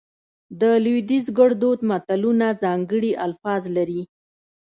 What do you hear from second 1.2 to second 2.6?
ګړدود متلونه